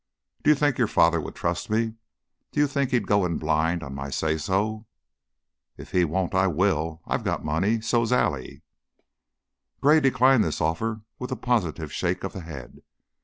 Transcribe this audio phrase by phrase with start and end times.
[0.41, 1.93] Do you think your father would trust me?
[2.51, 4.87] Do you think he'd go it blind on my say so?"
[5.77, 7.03] "If he won't, I will.
[7.05, 7.81] I got money.
[7.81, 8.63] So's Allie."
[9.79, 12.81] Gray declined this offer with a positive shake of the head.